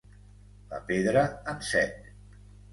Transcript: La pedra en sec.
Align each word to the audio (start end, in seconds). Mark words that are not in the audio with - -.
La 0.71 0.79
pedra 0.87 1.27
en 1.55 1.63
sec. 1.71 2.13